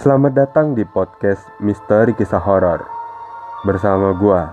[0.00, 2.80] Selamat datang di podcast Misteri Kisah Horor
[3.68, 4.48] bersama gua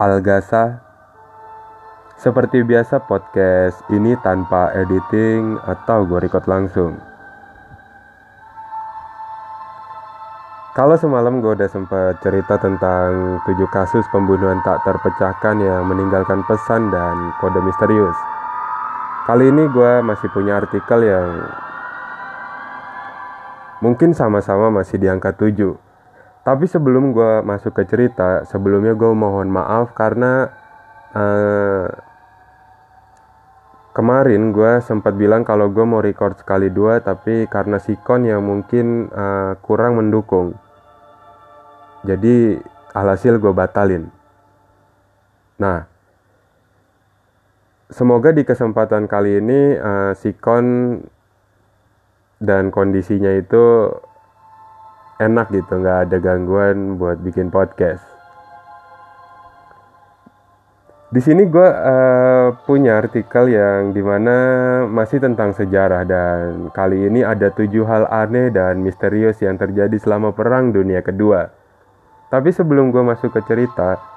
[0.00, 0.80] Algasa.
[2.16, 6.96] Seperti biasa podcast ini tanpa editing atau gue record langsung.
[10.72, 16.88] Kalau semalam gue udah sempat cerita tentang tujuh kasus pembunuhan tak terpecahkan yang meninggalkan pesan
[16.88, 18.16] dan kode misterius.
[19.28, 21.52] Kali ini gue masih punya artikel yang
[23.84, 25.76] mungkin sama-sama masih di angka 7
[26.44, 30.48] tapi sebelum gue masuk ke cerita sebelumnya gue mohon maaf karena
[31.12, 31.88] uh,
[33.96, 39.08] kemarin gue sempat bilang kalau gue mau record sekali dua tapi karena sikon yang mungkin
[39.08, 40.58] uh, kurang mendukung.
[42.04, 42.60] Jadi
[42.92, 44.10] alhasil gue batalin.
[45.62, 45.88] Nah
[47.88, 50.98] semoga di kesempatan kali ini uh, sikon
[52.44, 53.90] dan kondisinya itu
[55.18, 58.14] enak gitu nggak ada gangguan buat bikin podcast.
[61.14, 64.34] Di sini gue uh, punya artikel yang di mana
[64.90, 70.34] masih tentang sejarah dan kali ini ada tujuh hal aneh dan misterius yang terjadi selama
[70.34, 71.54] perang dunia kedua.
[72.34, 74.13] Tapi sebelum gue masuk ke cerita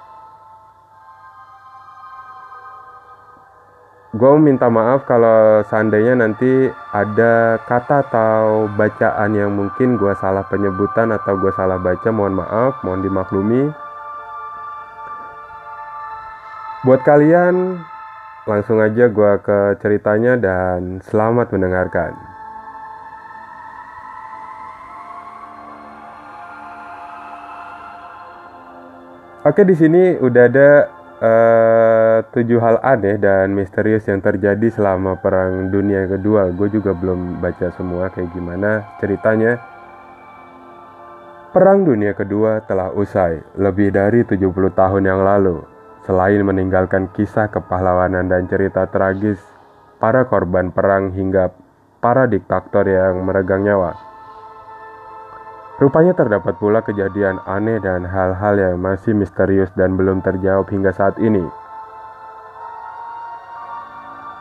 [4.17, 11.13] gue minta maaf kalau seandainya nanti ada kata atau bacaan yang mungkin gue salah penyebutan
[11.13, 13.69] atau gue salah baca mohon maaf mohon dimaklumi.
[16.81, 17.77] Buat kalian
[18.49, 22.17] langsung aja gue ke ceritanya dan selamat mendengarkan.
[29.45, 30.69] Oke di sini udah ada
[31.21, 36.49] uh, tujuh hal aneh dan misterius yang terjadi selama perang dunia kedua.
[36.55, 39.59] Gue juga belum baca semua kayak gimana ceritanya.
[41.53, 45.63] Perang dunia kedua telah usai lebih dari 70 tahun yang lalu.
[46.05, 49.41] Selain meninggalkan kisah kepahlawanan dan cerita tragis
[49.97, 51.51] para korban perang hingga
[51.99, 53.97] para diktator yang meregang nyawa.
[55.77, 61.21] Rupanya terdapat pula kejadian aneh dan hal-hal yang masih misterius dan belum terjawab hingga saat
[61.21, 61.45] ini.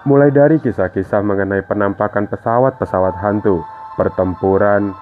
[0.07, 3.67] Mulai dari kisah-kisah mengenai penampakan pesawat-pesawat hantu,
[3.99, 4.95] pertempuran,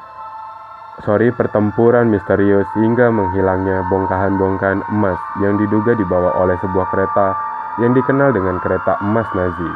[1.05, 7.37] sorry, pertempuran misterius hingga menghilangnya bongkahan-bongkahan emas yang diduga dibawa oleh sebuah kereta
[7.85, 9.73] yang dikenal dengan kereta emas Nazi.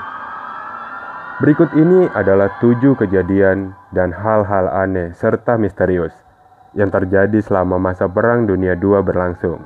[1.45, 6.17] Berikut ini adalah tujuh kejadian dan hal-hal aneh serta misterius
[6.73, 9.61] yang terjadi selama masa Perang Dunia II berlangsung.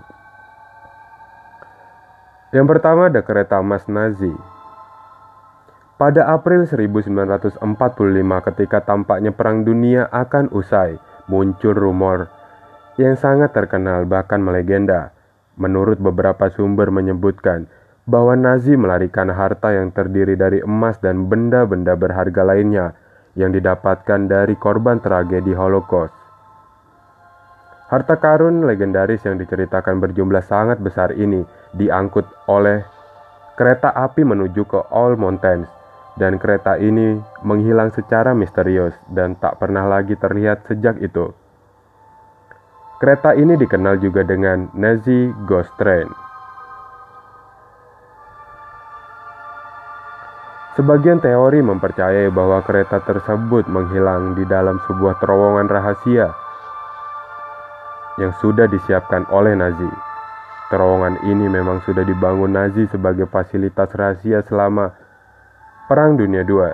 [2.50, 4.61] Yang pertama ada kereta emas Nazi.
[6.02, 7.62] Pada April 1945
[8.50, 10.98] ketika tampaknya Perang Dunia akan usai,
[11.30, 12.26] muncul rumor
[12.98, 15.14] yang sangat terkenal bahkan melegenda.
[15.54, 17.70] Menurut beberapa sumber menyebutkan
[18.02, 22.98] bahwa Nazi melarikan harta yang terdiri dari emas dan benda-benda berharga lainnya
[23.38, 26.18] yang didapatkan dari korban tragedi Holocaust.
[27.94, 31.46] Harta karun legendaris yang diceritakan berjumlah sangat besar ini
[31.78, 32.82] diangkut oleh
[33.54, 35.81] kereta api menuju ke All Mountains
[36.16, 41.32] dan kereta ini menghilang secara misterius dan tak pernah lagi terlihat sejak itu.
[43.00, 46.06] Kereta ini dikenal juga dengan Nazi Ghost Train.
[50.72, 56.32] Sebagian teori mempercayai bahwa kereta tersebut menghilang di dalam sebuah terowongan rahasia
[58.16, 59.90] yang sudah disiapkan oleh Nazi.
[60.72, 64.96] Terowongan ini memang sudah dibangun Nazi sebagai fasilitas rahasia selama
[65.90, 66.70] Perang Dunia II.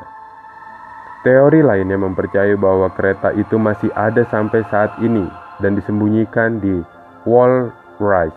[1.25, 5.27] Teori lainnya mempercayai bahwa kereta itu masih ada sampai saat ini
[5.59, 6.81] dan disembunyikan di
[7.25, 8.37] Wall Rise.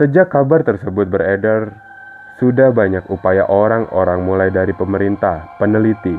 [0.00, 1.76] Sejak kabar tersebut beredar,
[2.40, 6.16] sudah banyak upaya orang-orang mulai dari pemerintah, peneliti,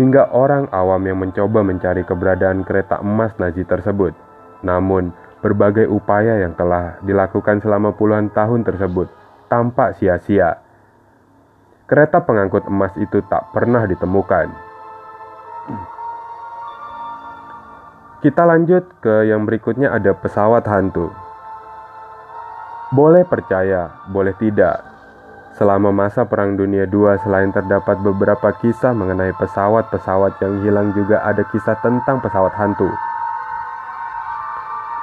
[0.00, 4.16] hingga orang awam yang mencoba mencari keberadaan kereta emas Nazi tersebut.
[4.64, 5.12] Namun,
[5.44, 9.12] berbagai upaya yang telah dilakukan selama puluhan tahun tersebut
[9.52, 10.69] tampak sia-sia.
[11.90, 14.46] Kereta pengangkut emas itu tak pernah ditemukan.
[18.22, 21.10] Kita lanjut ke yang berikutnya ada pesawat hantu.
[22.94, 24.86] Boleh percaya, boleh tidak,
[25.60, 31.44] Selama masa Perang Dunia II, selain terdapat beberapa kisah mengenai pesawat-pesawat yang hilang, juga ada
[31.52, 32.88] kisah tentang pesawat hantu.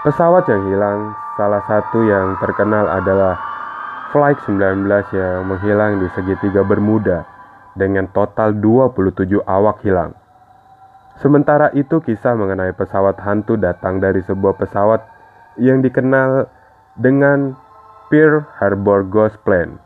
[0.02, 3.36] Pesawat yang hilang, salah satu yang terkenal adalah
[4.08, 7.28] Flight 19 yang menghilang di segitiga Bermuda
[7.76, 10.16] dengan total 27 awak hilang.
[11.20, 15.02] Sementara itu kisah mengenai pesawat hantu datang dari sebuah pesawat
[15.60, 16.48] yang dikenal
[16.96, 17.58] dengan
[18.08, 19.82] Pearl Harbor Ghost Plane.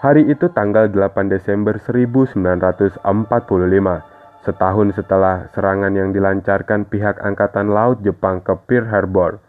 [0.00, 3.04] Hari itu tanggal 8 Desember 1945,
[4.42, 9.43] setahun setelah serangan yang dilancarkan pihak Angkatan Laut Jepang ke Pearl Harbor.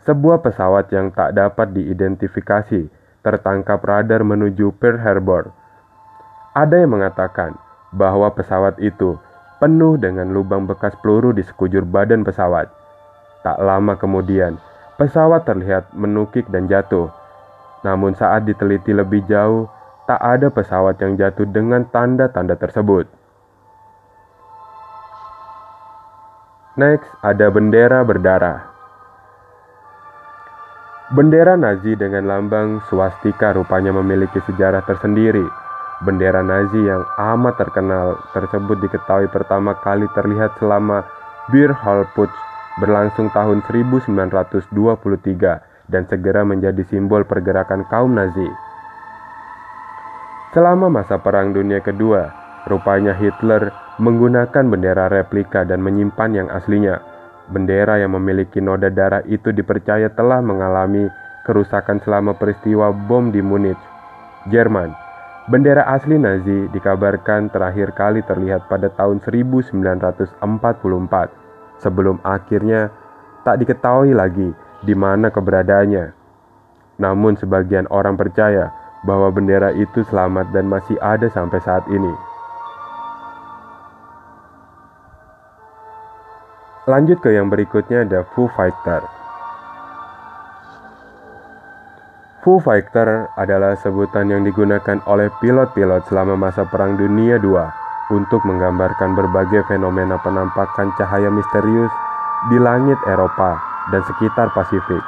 [0.00, 2.88] Sebuah pesawat yang tak dapat diidentifikasi
[3.20, 5.52] tertangkap radar menuju Pearl Harbor.
[6.56, 7.52] Ada yang mengatakan
[7.92, 9.20] bahwa pesawat itu
[9.60, 12.72] penuh dengan lubang bekas peluru di sekujur badan pesawat.
[13.44, 14.56] Tak lama kemudian,
[14.96, 17.12] pesawat terlihat menukik dan jatuh.
[17.84, 19.68] Namun saat diteliti lebih jauh,
[20.08, 23.04] tak ada pesawat yang jatuh dengan tanda-tanda tersebut.
[26.80, 28.69] Next, ada bendera berdarah.
[31.10, 35.42] Bendera Nazi dengan lambang swastika rupanya memiliki sejarah tersendiri.
[36.06, 37.02] Bendera Nazi yang
[37.34, 41.02] amat terkenal tersebut diketahui pertama kali terlihat selama
[41.50, 41.74] Bir
[42.14, 42.30] Putsch
[42.78, 44.70] berlangsung tahun 1923
[45.90, 48.46] dan segera menjadi simbol pergerakan kaum Nazi.
[50.54, 52.30] Selama masa Perang Dunia Kedua,
[52.70, 57.09] rupanya Hitler menggunakan bendera replika dan menyimpan yang aslinya.
[57.50, 61.10] Bendera yang memiliki noda darah itu dipercaya telah mengalami
[61.42, 63.78] kerusakan selama peristiwa bom di Munich,
[64.54, 65.10] Jerman
[65.50, 70.38] Bendera asli Nazi dikabarkan terakhir kali terlihat pada tahun 1944
[71.82, 72.94] sebelum akhirnya
[73.42, 74.54] tak diketahui lagi
[74.86, 76.14] di mana keberadaannya.
[77.02, 78.70] Namun sebagian orang percaya
[79.02, 82.14] bahwa bendera itu selamat dan masih ada sampai saat ini.
[86.90, 89.06] Lanjut ke yang berikutnya ada Foo Fighter.
[92.42, 97.62] Foo Fighter adalah sebutan yang digunakan oleh pilot-pilot selama masa Perang Dunia II
[98.10, 101.94] untuk menggambarkan berbagai fenomena penampakan cahaya misterius
[102.50, 103.62] di langit Eropa
[103.94, 105.04] dan sekitar Pasifik.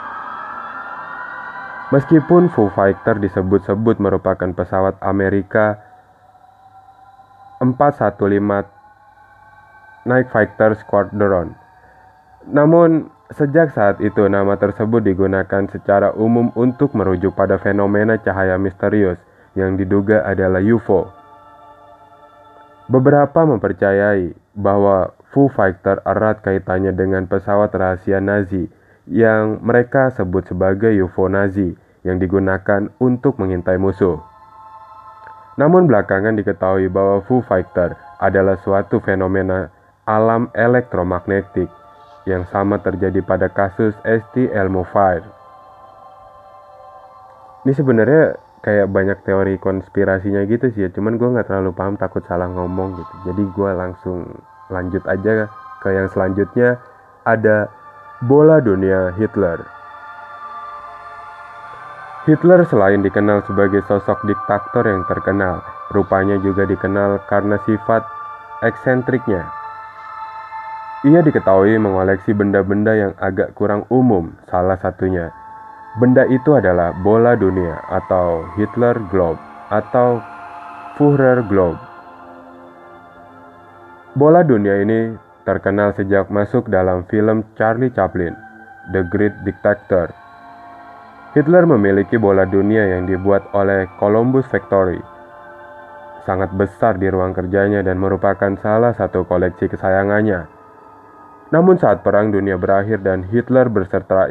[1.91, 5.83] Meskipun Foo Fighter disebut-sebut merupakan pesawat Amerika
[7.59, 8.71] 415
[10.07, 11.62] Night Fighter Squadron,
[12.51, 19.17] namun Sejak saat itu, nama tersebut digunakan secara umum untuk merujuk pada fenomena cahaya misterius
[19.57, 21.09] yang diduga adalah UFO.
[22.93, 28.69] Beberapa mempercayai bahwa Foo Fighter erat kaitannya dengan pesawat rahasia Nazi
[29.09, 31.73] yang mereka sebut sebagai UFO Nazi
[32.05, 34.21] yang digunakan untuk mengintai musuh.
[35.57, 39.73] Namun belakangan diketahui bahwa Foo Fighter adalah suatu fenomena
[40.05, 41.82] alam elektromagnetik
[42.25, 45.27] yang sama terjadi pada kasus ST Elmo Fire.
[47.63, 52.23] Ini sebenarnya kayak banyak teori konspirasinya gitu sih ya, cuman gue nggak terlalu paham takut
[52.27, 53.15] salah ngomong gitu.
[53.31, 54.27] Jadi gue langsung
[54.71, 55.51] lanjut aja
[55.83, 56.79] ke yang selanjutnya
[57.27, 57.67] ada
[58.23, 59.63] bola dunia Hitler.
[62.23, 65.59] Hitler selain dikenal sebagai sosok diktator yang terkenal,
[65.91, 68.07] rupanya juga dikenal karena sifat
[68.63, 69.62] eksentriknya
[71.03, 75.35] ia diketahui mengoleksi benda-benda yang agak kurang umum, salah satunya.
[75.99, 80.23] Benda itu adalah bola dunia atau Hitler Globe atau
[80.95, 81.77] Führer Globe.
[84.15, 88.39] Bola dunia ini terkenal sejak masuk dalam film Charlie Chaplin,
[88.95, 90.15] The Great Dictator.
[91.35, 95.03] Hitler memiliki bola dunia yang dibuat oleh Columbus Factory.
[96.23, 100.52] Sangat besar di ruang kerjanya dan merupakan salah satu koleksi kesayangannya
[101.53, 104.27] namun saat Perang Dunia berakhir dan Hitler beserta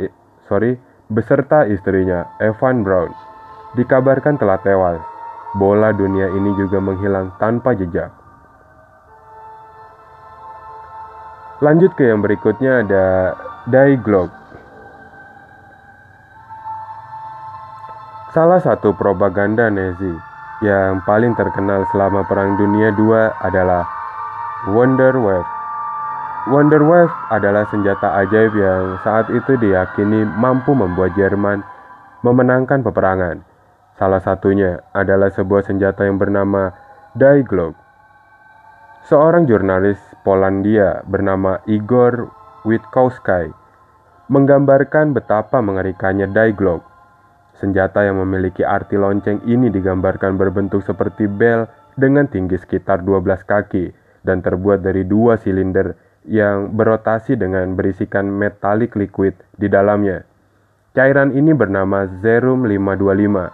[0.49, 3.13] sorry, beserta istrinya Evan Braun
[3.77, 4.99] dikabarkan telah tewas,
[5.55, 8.11] bola dunia ini juga menghilang tanpa jejak.
[11.61, 13.05] Lanjut ke yang berikutnya ada
[13.69, 14.33] Die Globe.
[18.33, 20.09] Salah satu propaganda Nazi
[20.65, 23.13] yang paling terkenal selama Perang Dunia II
[23.45, 23.85] adalah
[26.49, 31.61] Wonder Wave adalah senjata ajaib yang saat itu diyakini mampu membuat Jerman
[32.25, 33.45] memenangkan peperangan.
[33.93, 36.73] Salah satunya adalah sebuah senjata yang bernama
[37.13, 37.77] Die Globe.
[39.05, 42.33] Seorang jurnalis Polandia bernama Igor
[42.65, 43.53] Witkowski
[44.33, 46.81] menggambarkan betapa mengerikannya Die Globe.
[47.53, 53.93] Senjata yang memiliki arti lonceng ini digambarkan berbentuk seperti bel dengan tinggi sekitar 12 kaki
[54.25, 60.23] dan terbuat dari dua silinder yang berotasi dengan berisikan metalik liquid di dalamnya.
[60.91, 63.49] Cairan ini bernama Zerum 525.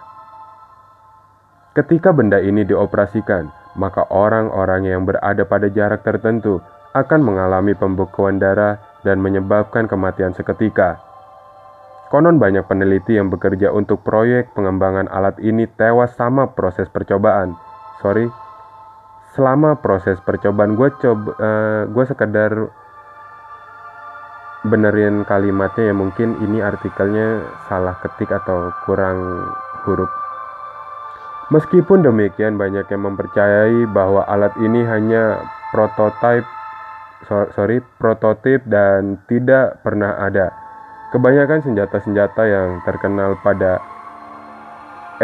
[1.78, 3.46] Ketika benda ini dioperasikan,
[3.78, 6.58] maka orang-orang yang berada pada jarak tertentu
[6.98, 10.98] akan mengalami pembekuan darah dan menyebabkan kematian seketika.
[12.10, 17.54] Konon banyak peneliti yang bekerja untuk proyek pengembangan alat ini tewas sama proses percobaan.
[18.00, 18.32] Sorry,
[19.38, 22.50] selama proses percobaan gue coba, uh, gue sekedar
[24.66, 29.46] benerin kalimatnya ya mungkin ini artikelnya salah ketik atau kurang
[29.86, 30.10] huruf.
[31.54, 35.38] Meskipun demikian banyak yang mempercayai bahwa alat ini hanya
[35.70, 36.44] prototipe
[37.54, 40.50] sorry prototip dan tidak pernah ada
[41.08, 43.80] Kebanyakan senjata-senjata yang terkenal pada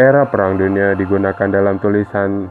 [0.01, 2.49] era Perang Dunia digunakan dalam tulisan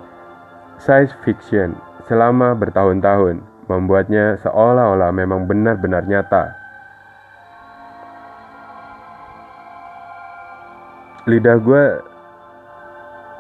[0.84, 1.80] science fiction
[2.12, 3.40] selama bertahun-tahun,
[3.72, 6.52] membuatnya seolah-olah memang benar-benar nyata.
[11.24, 11.84] Lidah gue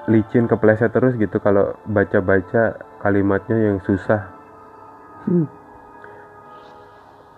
[0.07, 4.31] licin kepleset terus gitu kalau baca-baca kalimatnya yang susah.
[5.27, 5.47] Hmm.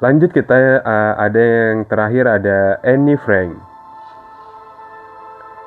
[0.05, 3.57] Lanjut kita uh, ada yang terakhir ada Annie Frank.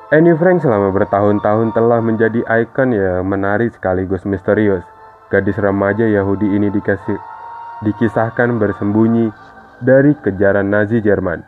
[0.09, 4.81] Annie Frank selama bertahun-tahun telah menjadi ikon yang menarik sekaligus misterius.
[5.29, 7.21] Gadis remaja Yahudi ini dikasih,
[7.85, 9.29] dikisahkan bersembunyi
[9.85, 11.45] dari kejaran Nazi Jerman.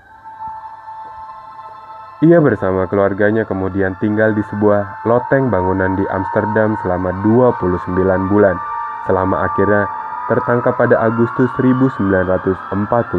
[2.21, 7.97] Ia bersama keluarganya kemudian tinggal di sebuah loteng bangunan di Amsterdam selama 29
[8.29, 8.61] bulan,
[9.09, 9.89] selama akhirnya
[10.29, 13.09] tertangkap pada Agustus 1944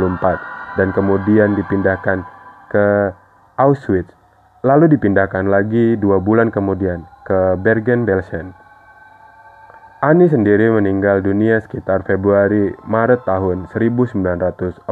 [0.79, 2.23] dan kemudian dipindahkan
[2.71, 3.11] ke
[3.59, 4.22] Auschwitz,
[4.63, 8.55] lalu dipindahkan lagi dua bulan kemudian ke Bergen-Belsen.
[10.03, 14.87] Ani sendiri meninggal dunia sekitar Februari-Maret tahun 1945.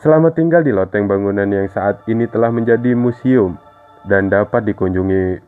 [0.00, 3.56] Selama tinggal di loteng bangunan yang saat ini telah menjadi museum
[4.04, 5.40] dan dapat dikunjungi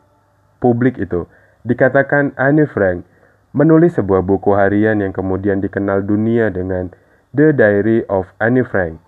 [0.60, 1.28] publik itu,
[1.64, 3.04] dikatakan Anne Frank
[3.52, 6.92] menulis sebuah buku harian yang kemudian dikenal dunia dengan
[7.36, 9.03] The Diary of Annie Frank.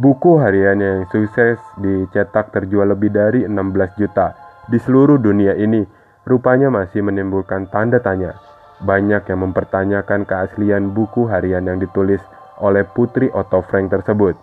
[0.00, 4.32] Buku harian yang sukses dicetak terjual lebih dari 16 juta
[4.64, 5.84] di seluruh dunia ini
[6.24, 8.32] rupanya masih menimbulkan tanda tanya.
[8.80, 12.24] Banyak yang mempertanyakan keaslian buku harian yang ditulis
[12.64, 14.40] oleh putri Otto Frank tersebut.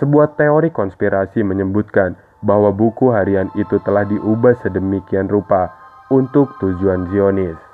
[0.00, 5.68] Sebuah teori konspirasi menyebutkan bahwa buku harian itu telah diubah sedemikian rupa
[6.08, 7.65] untuk tujuan Zionis.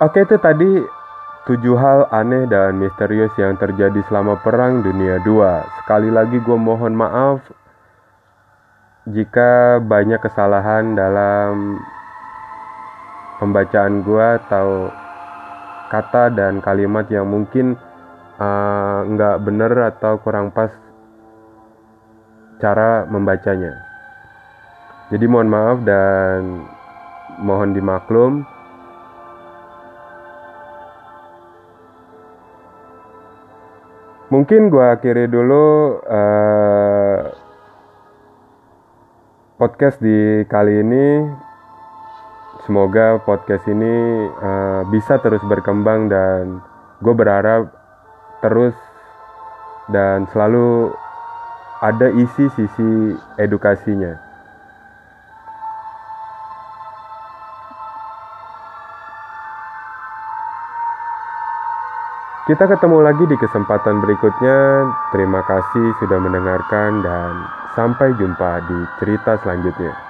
[0.00, 0.80] Oke itu tadi
[1.44, 5.44] tujuh hal aneh dan misterius yang terjadi selama Perang Dunia II.
[5.76, 7.44] Sekali lagi gue mohon maaf
[9.12, 11.76] jika banyak kesalahan dalam
[13.44, 14.88] pembacaan gue atau
[15.92, 17.76] kata dan kalimat yang mungkin
[18.40, 20.72] uh, nggak bener atau kurang pas
[22.56, 23.76] cara membacanya.
[25.12, 26.64] Jadi mohon maaf dan
[27.36, 28.48] mohon dimaklum.
[34.30, 37.34] Mungkin gue akhiri dulu uh,
[39.58, 41.26] podcast di kali ini.
[42.62, 43.90] Semoga podcast ini
[44.38, 46.62] uh, bisa terus berkembang dan
[47.02, 47.74] gue berharap
[48.38, 48.78] terus
[49.90, 50.94] dan selalu
[51.82, 54.29] ada isi sisi edukasinya.
[62.50, 64.90] Kita ketemu lagi di kesempatan berikutnya.
[65.14, 67.46] Terima kasih sudah mendengarkan, dan
[67.78, 70.09] sampai jumpa di cerita selanjutnya.